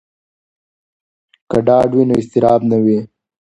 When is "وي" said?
1.95-2.03, 2.83-2.99